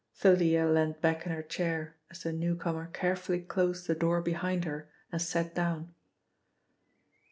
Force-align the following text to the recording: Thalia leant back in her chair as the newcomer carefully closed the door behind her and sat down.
Thalia 0.15 0.65
leant 0.65 0.99
back 0.99 1.27
in 1.27 1.31
her 1.31 1.43
chair 1.43 1.95
as 2.09 2.23
the 2.23 2.33
newcomer 2.33 2.87
carefully 2.87 3.39
closed 3.39 3.85
the 3.85 3.93
door 3.93 4.19
behind 4.19 4.65
her 4.65 4.89
and 5.11 5.21
sat 5.21 5.53
down. 5.53 5.93